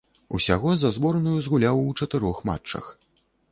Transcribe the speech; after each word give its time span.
Усяго 0.37 0.71
за 0.83 0.89
зборную 0.95 1.35
згуляў 1.49 1.83
у 1.91 1.93
чатырох 1.99 2.43
матчах. 2.53 2.85